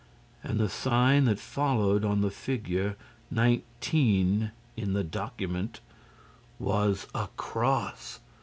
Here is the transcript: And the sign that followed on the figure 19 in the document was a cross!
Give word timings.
And 0.43 0.59
the 0.59 0.67
sign 0.67 1.25
that 1.25 1.37
followed 1.37 2.03
on 2.03 2.21
the 2.21 2.31
figure 2.31 2.95
19 3.29 4.51
in 4.75 4.93
the 4.93 5.03
document 5.03 5.79
was 6.57 7.05
a 7.13 7.27
cross! 7.37 8.19